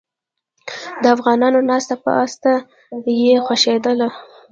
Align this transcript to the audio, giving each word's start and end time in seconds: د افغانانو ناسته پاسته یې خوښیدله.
د 1.01 1.03
افغانانو 1.15 1.59
ناسته 1.69 1.95
پاسته 2.05 2.51
یې 3.21 3.33
خوښیدله. 3.45 4.09